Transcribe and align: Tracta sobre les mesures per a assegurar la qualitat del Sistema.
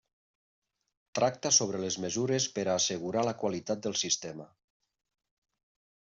Tracta 1.17 1.51
sobre 1.57 1.81
les 1.83 1.97
mesures 2.05 2.47
per 2.55 2.63
a 2.67 2.77
assegurar 2.81 3.25
la 3.27 3.33
qualitat 3.41 3.83
del 3.87 3.97
Sistema. 4.05 4.47